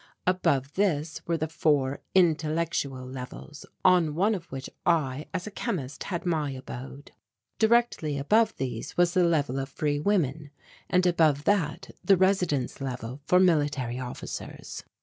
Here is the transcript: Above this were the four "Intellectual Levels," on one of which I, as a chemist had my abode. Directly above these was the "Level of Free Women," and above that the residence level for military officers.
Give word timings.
Above 0.25 0.73
this 0.73 1.21
were 1.27 1.37
the 1.37 1.47
four 1.47 2.01
"Intellectual 2.15 3.05
Levels," 3.05 3.67
on 3.85 4.15
one 4.15 4.33
of 4.33 4.51
which 4.51 4.67
I, 4.83 5.27
as 5.31 5.45
a 5.45 5.51
chemist 5.51 6.05
had 6.05 6.25
my 6.25 6.49
abode. 6.49 7.11
Directly 7.59 8.17
above 8.17 8.55
these 8.57 8.97
was 8.97 9.13
the 9.13 9.23
"Level 9.23 9.59
of 9.59 9.69
Free 9.69 9.99
Women," 9.99 10.49
and 10.89 11.05
above 11.05 11.43
that 11.43 11.91
the 12.03 12.17
residence 12.17 12.81
level 12.81 13.21
for 13.27 13.39
military 13.39 13.99
officers. 13.99 14.83